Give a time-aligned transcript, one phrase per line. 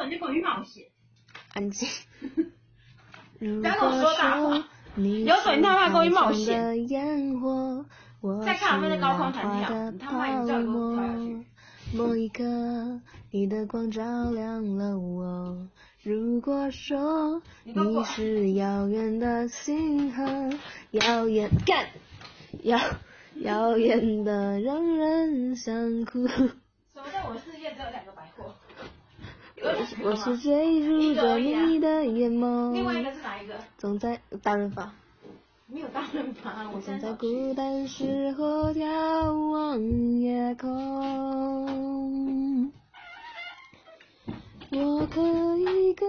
[0.00, 0.84] 准就跟我去冒险。
[1.52, 1.88] 安静。
[3.38, 4.64] 如不要跟我果说大话说
[4.96, 6.88] 你有种你他妈跟我去冒是险
[8.44, 9.42] 再看有没有在高空跳
[9.98, 11.46] 他妈你叫泡你给我跳下沫去。
[11.92, 13.00] 某一刻，
[13.30, 15.68] 你的光照亮了我。
[16.02, 20.50] 如果说你是遥远的星河，
[20.92, 21.86] 遥远干，
[22.62, 22.78] 遥
[23.36, 26.28] 遥远的让人想哭。
[26.28, 26.44] 什
[26.94, 28.54] 么叫我世界只有两个百货？
[30.02, 33.54] 我是追逐着你的眼啊另外一个眸，是哪一个？
[33.78, 34.92] 总在大润发。
[35.66, 39.80] 没有大润发，我总在孤单时候眺望
[40.18, 42.72] 夜空。
[44.72, 45.20] 我可
[45.58, 46.08] 以跟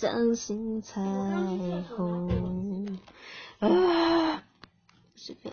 [0.00, 1.00] 相信彩
[1.96, 3.00] 虹。
[3.58, 4.44] 啊，
[5.16, 5.46] 随便。